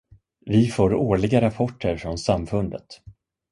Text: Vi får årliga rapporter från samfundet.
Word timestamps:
Vi 0.45 0.67
får 0.67 0.93
årliga 0.93 1.41
rapporter 1.41 1.97
från 1.97 2.17
samfundet. 2.17 3.01